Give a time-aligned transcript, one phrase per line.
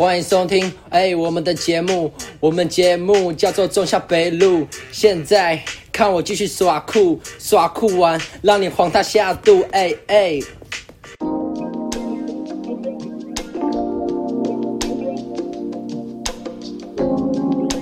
[0.00, 2.10] 欢迎收听，哎，我们的节目，
[2.40, 4.66] 我们节目叫做中下北路。
[4.90, 10.40] 现在看我继续耍酷，耍酷完让你黄他下肚，哎哎。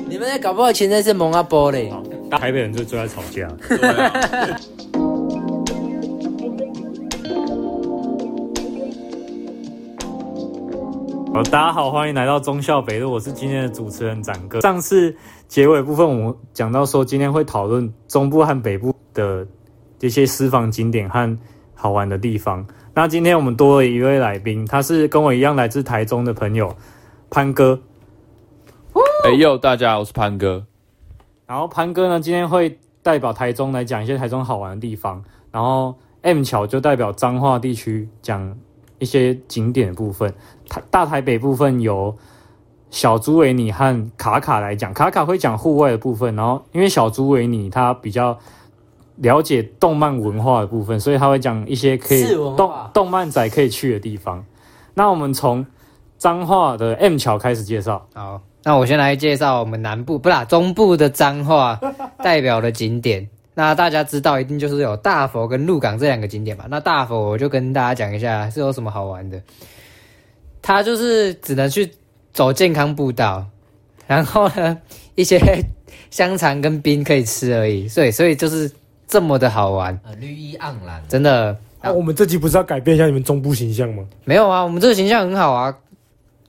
[0.08, 1.88] 你们在搞不好前阵是蒙阿波嘞。
[2.32, 3.48] 台北人就最爱吵架。
[11.39, 14.60] 好，大家好，欢迎来到中校北路，我是今天的主持人展哥。
[14.60, 15.15] 上次
[15.46, 19.46] 结尾部分，我们讲到说，今天会讨论中部和北部的
[20.01, 21.38] 这些私房景点和
[21.77, 22.66] 好玩的地方。
[22.93, 26.74] 那今天我们多了一位来宾，他是跟我一样来自台中的朋友
[27.30, 27.80] 潘哥。
[29.24, 30.66] 哎呦，大家好，我是潘哥。
[31.46, 38.52] 然后潘哥呢，今天会代表台中来讲一些台中好玩的地方，然后 M 巧就代表彰化地区讲
[38.98, 40.33] 一些景点的部分。
[40.69, 42.16] 台大台北部分由
[42.91, 48.38] 小猪维尼和卡卡来讲，卡卡会讲户外的部分，然后因为小猪维尼他比较
[49.16, 52.24] 了解动漫文化的部分，所以他会讲一些可以
[52.57, 54.45] 动动漫仔可以去的地方。
[54.95, 55.65] 那我们从
[56.16, 58.07] 彰化的 M 桥开始介绍。
[58.15, 61.79] 好，那我先来介绍我们南部不啦，中部的彰化
[62.23, 63.29] 代表的景点。
[63.59, 66.66] 那大家知道一定就是有大佛跟鹿港这两个景点嘛。
[66.70, 69.42] 那大佛我就跟大家讲一下是有什么好玩的。
[70.62, 71.91] 它就是只能去
[72.32, 73.44] 走健康步道，
[74.06, 74.78] 然后呢，
[75.16, 75.41] 一些
[76.09, 78.70] 香肠跟冰可以吃而已，所以所以就是
[79.09, 81.59] 这么的好玩，绿意盎然，真的。
[81.82, 84.06] 那、啊、我们这集不是要改变一下你们中部形象吗？
[84.25, 85.76] 没有啊，我们这个形象很好啊。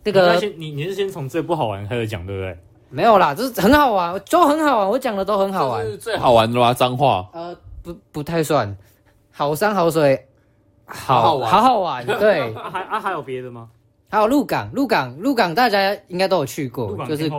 [0.03, 2.55] 那个，你你，你是先从最不好玩开始讲，对不对？
[2.89, 5.85] 没有啦，就是很好玩，都很好玩，我讲的都很好玩。
[5.85, 6.73] 是最好玩的吗？
[6.73, 7.27] 脏话？
[7.33, 8.75] 呃，不，不太算。
[9.31, 10.27] 好山好水，
[10.85, 12.05] 好好玩，好好玩。
[12.19, 13.69] 对，还啊还有别的吗？
[14.09, 17.31] 还有鹿港，鹿港，鹿港，大家应该都有去过，就是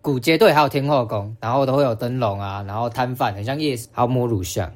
[0.00, 4.70] 古街对，还有天后宫，然后都会有灯笼啊，然后摊贩，很像夜市，还有摸乳像，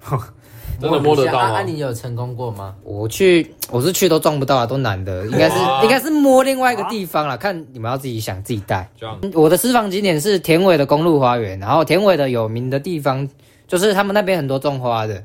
[0.80, 1.50] 真的摸得到吗？
[1.50, 2.74] 那、啊、你有成功过吗？
[2.84, 8.88] 我去，我是去都撞不到啊，都难的，应该是应该是摸另外一个地方啦，看你们要自己想自己带。
[9.34, 13.28] 我的私房景点是田尾的公路花园，然后田尾的有名的地方
[13.66, 15.22] 就是他们那边很多种花的，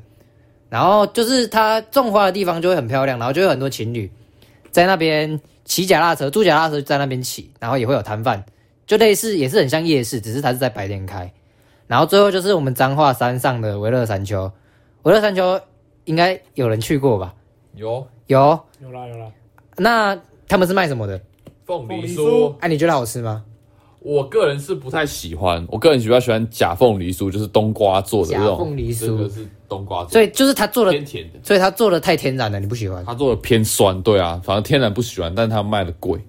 [0.68, 4.10] 然后就是它种花的地方就会很漂亮，然后就有很多情侣
[4.70, 5.40] 在那边。
[5.68, 8.42] 骑脚踏车，租脚踏车在那边骑，然后也会有摊贩，
[8.86, 11.30] 就类似也是很像夜市，只是它是在白天开。
[11.86, 14.50] 然后最后就是我们彰化山上的维乐山丘，
[15.08, 15.58] 微乐山丘
[16.04, 17.34] 应该有人去过吧？
[17.74, 19.32] 有有有啦有啦。
[19.78, 21.18] 那他们是卖什么的？
[21.64, 22.52] 凤梨酥。
[22.60, 23.42] 哎、啊，你觉得好吃吗？
[24.00, 28.50] 我个人是不太喜欢，我个人比较喜欢假凤梨酥，就是冬瓜做的这种。
[28.50, 33.02] 假凤梨酥是冬瓜做的，所以就是他做的偏甜的，所以他做的太天然了，你不喜欢？
[33.06, 36.20] 他做的偏酸，对啊，反正天然不喜欢，但是他卖的贵。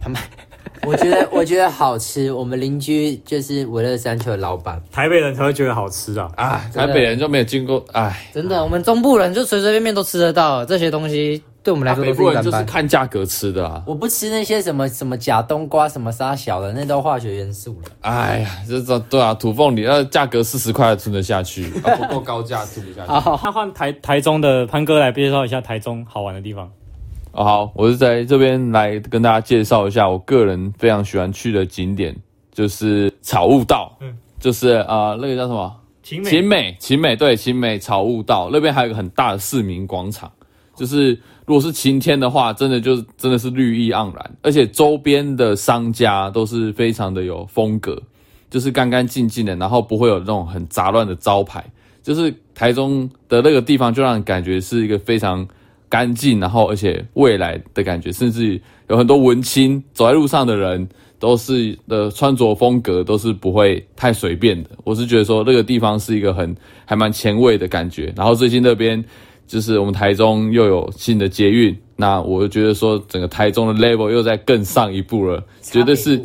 [0.00, 0.18] 他卖，
[0.86, 2.32] 我觉得我觉得好吃。
[2.32, 6.30] 我们邻居就是维乐山丘的老板，台北人才会觉得好吃啊！
[6.36, 11.42] 啊，台北人就没有经过，哎，真的，我们中部人就随随便便都吃得到这些东西。
[11.62, 13.82] 对我们来说，北部人就是看价格吃的啊！
[13.86, 17.90] 我不吃那些什么什么假冬瓜、什么沙小的，那都化学元素了。
[18.02, 23.08] 哎呀，这这对啊，土凤梨那价格四十块吞得下去，啊、不够高价吃不下去。
[23.10, 26.70] 好，那换台台中的潘哥来介绍一下台中好玩的地方。
[27.34, 32.14] 哦，好，我是在这边来跟大家介绍一下我个人非常喜欢去的景点，
[32.52, 33.96] 就是草悟道。
[34.00, 35.74] 嗯，就是啊、呃，那个叫什么？
[36.02, 40.30] 秦美，秦美，对，秦美草悟道那边还有一个很大的市民广场，
[40.74, 41.18] 就是。
[41.46, 48.02] 如果是晴天的话，真的就是真的是绿意盎然，而且周边的商家都是非常的有风格，
[48.48, 51.62] 就是干干净净的，然后不会有那种很杂乱的招牌。
[52.02, 55.46] 就是台中的那个地方，就让人感觉是一个非常
[55.94, 60.88] 干净，然后而且未来的感觉，甚至有很多文青走在路上的人，
[61.20, 64.70] 都是的穿着风格都是不会太随便的。
[64.82, 66.52] 我是觉得说那个地方是一个很
[66.84, 68.12] 还蛮前卫的感觉。
[68.16, 69.04] 然后最近那边。
[69.46, 76.18] 就是我们台中又有新的捷运，那我就觉得说整个台中的 level 又在更上一步了，绝对是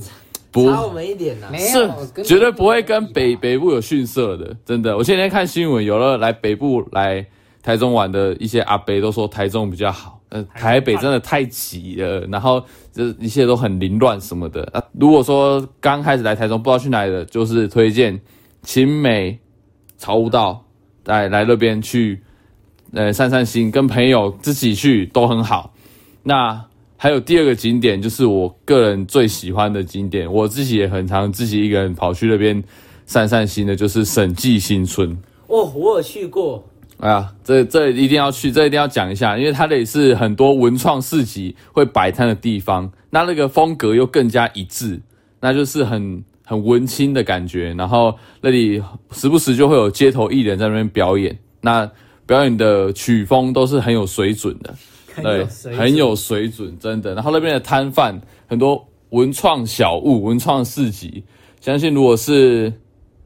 [0.51, 4.95] 不差我们一点呐，是绝对不会跟北北部有逊色的，真的。
[4.95, 7.23] 我前天看新闻，有了来北部来
[7.69, 14.63] 台中玩的一些阿伯都说台中比较好，呃，台北真的太挤了，然后这一切都很凌乱什么的。
[14.73, 18.19] 啊，如果说刚开始来台中不知道去哪里的，就是推荐
[18.63, 19.37] 勤美
[19.97, 20.65] 草悟道，
[21.05, 22.23] 来来那边去。
[22.91, 25.71] 呃，散散心，跟朋友自己去都很好。
[26.23, 26.59] 那
[26.97, 32.63] 还有第二个景点，就是我个人最喜欢的景点，我自己也很常自己一个人跑去那边
[33.05, 35.15] 散散心的，就是审计新村。
[35.45, 36.63] 哦，我有去过。
[36.99, 44.99] 哎呀，这这一定要去，这一定要讲一下，因为它也是很多文创市集会摆摊的地方，那那个风格又更加一致，
[45.39, 47.73] 那就是很很文青的感觉。
[47.75, 51.89] 然后那里时不时就会有街头艺人在那边表演，那
[52.25, 54.75] 表演的曲风都是很有水准的，
[55.23, 55.45] 对，
[55.77, 57.15] 很有水准，真的。
[57.15, 61.23] 然后那边的摊贩很多文创小物、文创市集，
[61.61, 62.73] 相信如果是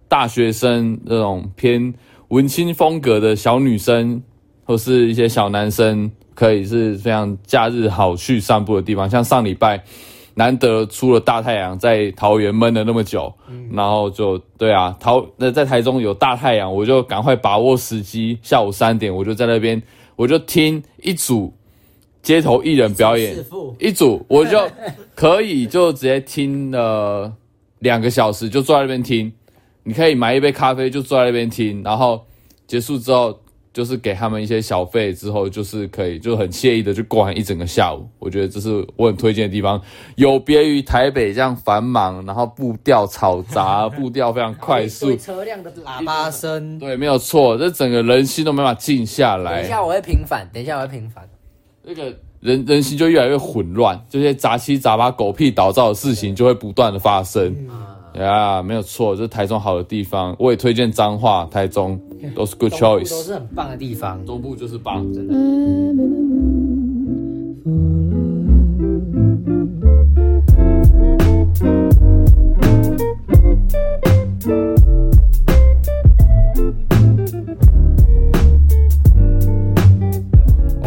[0.07, 1.91] 大学生那种偏。
[2.33, 4.23] 文青风格的小女生，
[4.63, 9.07] 或是一些小男生，可以是非常假日好去散步的地方。
[9.07, 9.83] 像上礼拜，
[10.33, 18.39] 难得出了大太阳，在桃园闷了那么久，嗯、然后就对啊，桃那在台中有大太阳，我就赶快把握时机。
[18.41, 19.79] 下午三点，我就在那边，
[20.15, 21.53] 我就听一组
[22.23, 23.35] 街头艺人表演，
[23.77, 24.57] 一组我就
[25.13, 27.31] 可以就直接听了
[27.77, 29.31] 两个小时，就坐在那边听。
[29.83, 32.25] 你可以买一杯咖啡，就坐在那边听，然后
[32.65, 33.37] 结束之后，
[33.73, 38.07] 就是给他们一些小费，之后就是可以就很惬意的去过完一整个下午。
[38.19, 39.81] 我觉得这是我很推荐的地方，
[40.15, 49.57] 有别于台北这样繁忙，然后步调嘈杂，步调非常快速， 车辆的喇叭声，对，没有错，这整个人心都没办法静下来。
[49.57, 51.27] 等一下我会平反，等一下我会平反，
[51.83, 57.53] 那个人人心就越来越混乱，这些杂七杂八、狗屁倒灶的事情就会不断的发生。
[57.69, 57.69] 嗯
[58.15, 61.99] 呀，yeah, 没有错，这是台中好的地方，我也推荐彰化、台中
[62.35, 65.33] 都是 good choice，都是很棒的地方，中部就是棒，真的。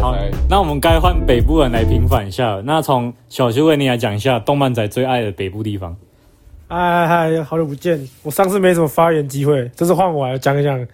[0.00, 0.30] 好，Okay.
[0.48, 5.96] 那我们该换北部人来平反一下，那从小徐为你来讲一下动漫仔最爱的北部地方。
[6.68, 8.08] 嗨嗨，好久不见！
[8.24, 10.84] 我上次没什么发言机会，这次换我来讲一讲。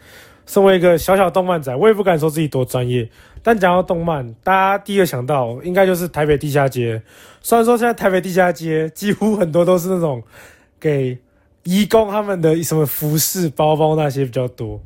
[0.44, 3.08] 身为一个小小动漫仔，我也不敢说自己多专业，
[3.42, 7.00] 但讲到动漫，大家第一个想到应该就是台北地下街。
[7.40, 10.22] 虽然说现在台北地下街几乎很多都是那种
[10.78, 11.16] 给
[11.62, 14.78] 义工他们的什么服饰、包包那些比较多，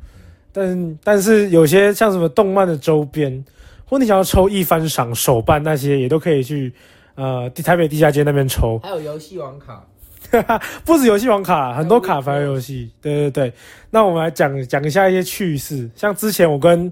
[0.53, 3.43] 但但是有些像什么动漫的周边，
[3.83, 6.71] 或你想要抽一番赏手办那些，也都可以去
[7.15, 8.79] 呃台北地下街那边抽。
[8.79, 9.85] 还有游戏王卡。
[10.83, 12.91] 不止游戏王卡，很多卡牌游戏。
[13.01, 13.53] 对对对，
[13.89, 15.89] 那我们来讲讲一下一些趣事。
[15.95, 16.91] 像之前我跟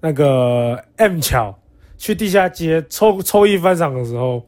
[0.00, 1.56] 那个 M 巧
[1.96, 4.44] 去地下街抽抽一番赏的时候，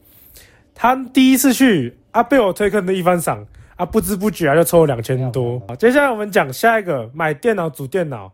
[0.75, 3.46] 他第一次去啊，被我推坑的一番赏
[3.76, 5.60] 啊，不知不觉啊就抽了两千多。
[5.69, 8.32] 好，接下来我们讲下一个买电脑组电脑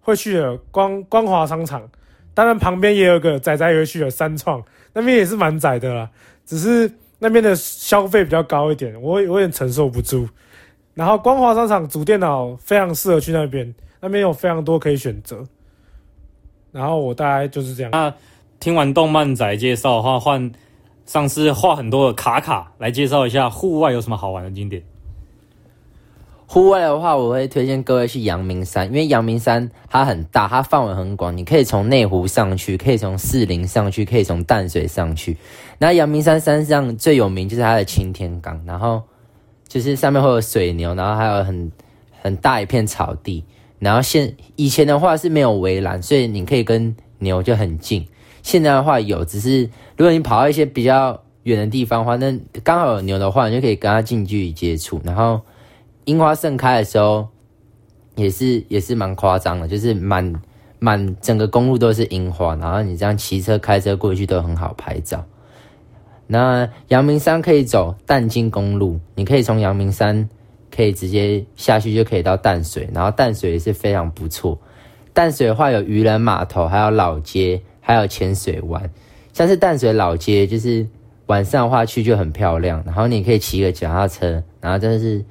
[0.00, 1.82] 会去的光光华商场，
[2.34, 6.10] 当然旁边也有个仔仔也会去的三创，那边也是蛮窄的啦，
[6.46, 6.90] 只是。
[7.18, 10.28] 那边的消费比较高一点，我有点承受不住。
[10.94, 15.46] 然后光华商场主电脑非常适合去那边，那边有非常多可以选择。
[16.72, 17.92] 然后我大概就是这样。
[17.92, 18.12] 那
[18.60, 20.50] 听完动漫仔介绍的话，换
[21.06, 24.82] 上次画很多的卡卡来介绍一下户外有什么好玩的景点。
[26.50, 35.36] 户外的话，我会推荐各位去阳明山，因为阳明山它很大，它范围很广，你可以从内湖上去，可以从士林上去，可以从淡水上去。
[35.78, 39.02] 那阳明山山上最有名就是它的擎天岗，然后
[39.68, 41.70] 就是上面会有水牛，然后还有很
[42.22, 43.44] 很大一片草地。
[43.78, 48.08] 然后现以前的话是没有围栏，所以你可以跟牛就很近。
[48.42, 49.64] 现在的话有，只是
[49.98, 52.34] 如果你跑到一些比较远的地方的话，那
[52.64, 55.38] 刚好有牛的话，你就可以跟它近距离接触，然后。
[56.08, 57.28] 樱花盛开的时候，
[58.14, 60.32] 也是也是蛮夸张的，就是满
[60.78, 65.22] 满整个公路都是樱花，然后你这样骑车开车过去都很好拍照。
[66.26, 70.26] 那阳明山可以走淡金公路，你可以从阳明山
[70.74, 74.58] 可以直接下去就可以到淡水，然后淡水也是非常不错。
[75.12, 78.90] 淡水的话有渔人码头，还有老街，还有浅水湾。
[79.34, 80.86] 像是淡水老街，就是
[81.26, 85.22] 晚上的话去就很漂亮，然后你可以骑个脚踏车，然后真的是。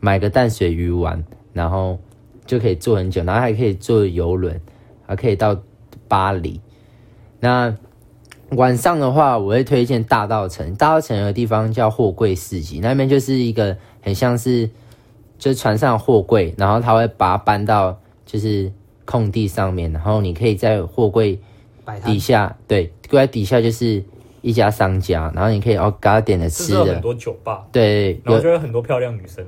[0.00, 1.98] 买个淡水鱼丸，然后
[2.46, 4.60] 就可以坐很久，然后还可以坐游轮，
[5.06, 5.56] 还可以到
[6.06, 6.60] 巴黎。
[7.40, 7.74] 那
[8.52, 10.74] 晚上的话，我会推荐大道城。
[10.74, 14.68] 大道城有个地方叫货柜市集，那边就是一个很像是，
[15.38, 18.72] 就是船上货柜，然后他会把它搬到就是
[19.04, 21.38] 空地上面，然后你可以在货柜
[22.04, 24.02] 底下，对，柜在底下就是
[24.40, 29.44] 一家商家，然后你可以哦给他点的吃的，很多酒吧，对，然后就有很多漂亮女生。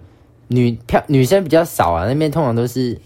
[0.53, 2.99] 女漂女生比较少啊，那边通常都是，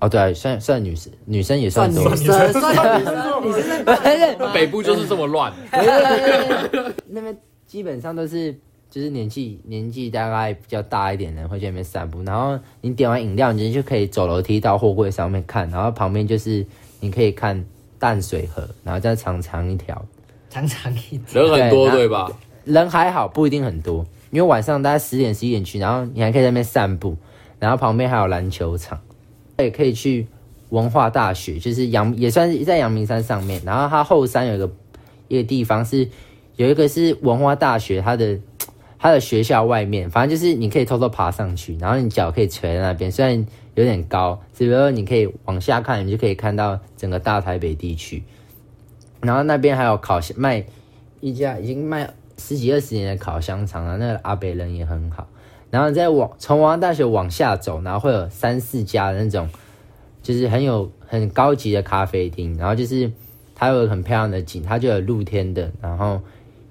[0.00, 3.84] 哦对啊，算算女生，女生也算多，算女生，算女生，女生，
[4.54, 5.52] 北部就是这么乱，
[7.08, 8.54] 那边基本上都是
[8.90, 12.22] 就是年纪年纪大概比较大一点的人会去那边散步。
[12.22, 16.64] 然后你点完饮料，你就可以走楼梯到货柜上面看，然后旁边就是
[17.00, 17.62] 你可以看
[17.98, 20.02] 淡水河，然后再长长一条，
[20.48, 22.32] 长长一条，人很多对吧？
[22.64, 27.16] 人还好，不一定很多，因为晚上大概十点十一点去，然后你还可以在那边散步，
[27.58, 29.00] 然后旁边还有篮球场，
[29.58, 30.26] 也可以去
[30.68, 34.70] 文化大学，就是阳也算是在阳明山上面，然后它后山有一个
[35.28, 36.08] 一个地方是
[36.56, 38.38] 有一个是文化大学，它的
[39.00, 48.22] 它的学校外面，反正就是你可以偷偷爬上去，然后你脚可以垂在那边，虽然有点高，只不过你可以往下看，你就可以看到整个大台北地区，
[49.22, 50.64] 然后那边还有烤箱卖
[51.20, 52.10] 一家已经卖。
[52.38, 55.28] 十几二十年的烤香肠啊，那个阿北人也很好。
[55.70, 59.46] 然后再往从王大学往下走，然后会有三四家的那种，
[60.22, 62.56] 就是很有很高级的咖啡厅。
[62.56, 63.12] 然后就是
[63.54, 66.22] 它有很漂亮的景，它就有露天的，然后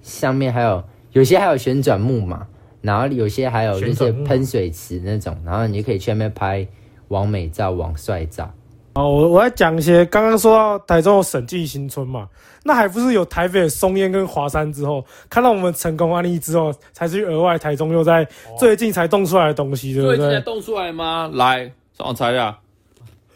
[0.02, 2.48] 上面还有有些还有旋转木马，
[2.82, 6.68] 然后有些还有就是喷水池那种，然后你就可以去那边拍
[7.10, 8.52] 网美照、网帅照。
[8.98, 12.28] 哦，我我来讲一些，刚刚说到台中有审计新村嘛，
[12.64, 18.28] 那还不是有台北的松烟跟华山之后，看到我们成功案例之后，才去额外台中又在
[18.58, 20.18] 最近才动出来的东西，对不对？
[20.18, 21.30] 最近才动出来吗？
[21.32, 22.58] 来上网查一下，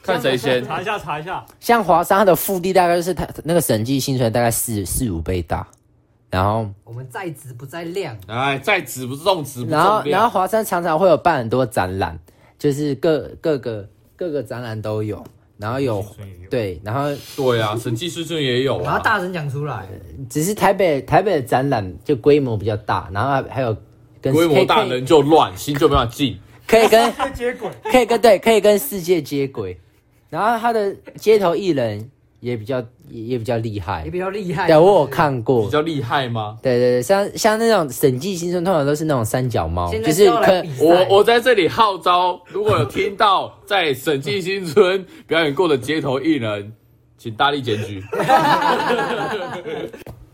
[0.01, 0.65] 看谁先。
[0.65, 1.45] 查一下，查一下。
[1.59, 5.67] 像华山它的腹地大概就是它那个审计新村大概四四五倍大，
[6.31, 12.17] 然后我们在质不在量，哎，在质不是重质，然后然后华山常常会有办很多展览，
[12.57, 15.23] 就是各各个各个展览都有。
[15.61, 16.03] 然后有
[16.49, 19.87] 对，然后对啊，审计师证也有，然后大声讲出来，
[20.29, 23.77] 只是台北台北的展览就规模比较大，然后还还有
[24.19, 26.37] 跟规模大人就乱，心就没法静，
[26.67, 29.79] 可以跟 接轨，可以跟对，可以跟世界接轨，
[30.29, 32.09] 然后他的街头艺人。
[32.41, 34.67] 也比较也也比较厉害，也比较厉害。
[34.67, 35.63] 对，我有看过。
[35.63, 36.57] 比较厉害吗？
[36.61, 46.73] 对对对，像像那种审计新村，通常都是那种三脚猫，就是可我我在这里号召，如果有听到在审计新村 表演过的街头艺人，
[47.17, 48.03] 请大力检举。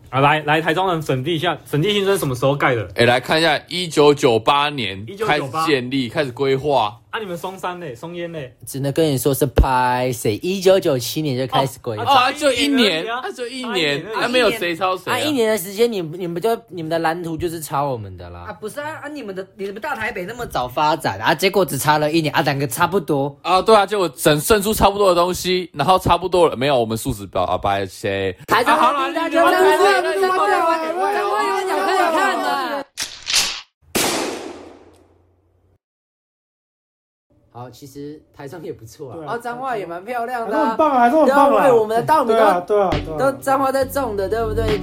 [0.09, 2.81] 啊，来来，台中人审计一下，审计新村什么时候盖的？
[2.95, 6.97] 哎、欸，来看一下，一九九八年开始建立，开始规划。
[7.09, 10.35] 啊，你们松山嘞，松烟嘞，只能跟你说是拍谁？
[10.43, 15.11] 一九九七年就开始规划，啊，就一年，啊，就一年，还没有谁抄谁。
[15.11, 18.47] 啊，一年的时间，你你们就你们的蓝图就是抄我们的啦。
[18.49, 28.35] 啊，不是啊，啊，你们的你们大台北那么早发展啊，结果只差了一年啊，两个差不多啊，对啊，结果整剩出差不多的东西，然后差不多了，没有我们数值表啊，拍谁？
[28.47, 29.43] 台中好了，大家。
[37.57, 41.73] 好，其实台中也不错啊，哦，彰化也蛮漂亮的，很棒啊，都很棒啊。
[41.73, 42.35] 我们的稻米都，
[42.67, 44.79] 对啊，都彰化在种的，对不对？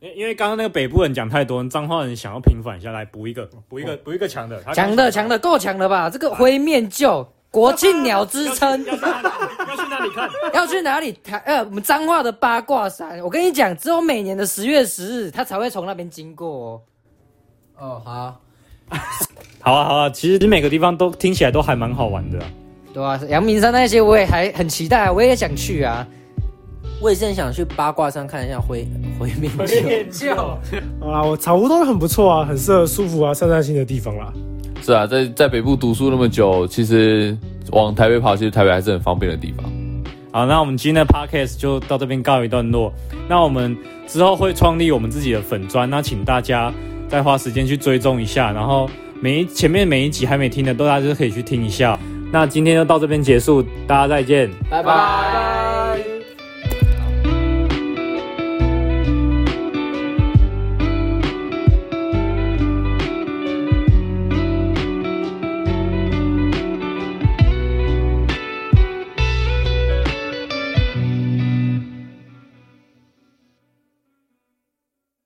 [0.00, 6.08] 因因为刚刚那个北部人讲太多，彰化人想要平反一下来补一个，补一个，补一个强的，强的，强的，够强了吧？
[6.08, 7.26] 这个灰面鹫。
[7.50, 10.30] 国庆鸟之称，要去哪里看？
[10.54, 11.12] 要去哪里？
[11.12, 13.20] 台呃，我们彰化的八卦山。
[13.20, 16.80] 我跟你讲，只有每年的十月十日，它才会从那边经过哦。
[17.78, 18.40] 哦，好，
[19.60, 20.10] 好啊，好啊。
[20.10, 22.38] 其实每个地方都听起来都还蛮好玩的。
[22.94, 26.06] 对啊，阳明山那些我也还很期待，我也想去啊。
[26.98, 28.86] 我也是很想去八卦山看一下灰
[29.20, 29.52] 灰面
[30.10, 30.34] 鷲。
[30.34, 34.32] 好啦，我草屋都很不错啊，很适合舒服啊、散散心的地方啦。
[34.82, 37.36] 是啊，在在北部读书那么久，其实
[37.72, 39.64] 往台北跑，其实台北还是很方便的地方。
[40.32, 42.90] 好，那我们今天的 podcast 就到这边告一段落。
[43.28, 43.76] 那我们
[44.06, 46.72] 之后会创立我们自己的粉砖，那请大家
[47.08, 48.52] 再花时间去追踪一下。
[48.52, 48.88] 然后
[49.20, 51.98] 每一前面每一集还没听的，都大家就是可以去听一下。
[52.32, 55.45] 那今天就到这边结束，大家再见，拜拜。